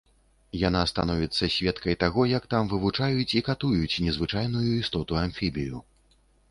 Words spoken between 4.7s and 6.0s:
істоту-амфібію.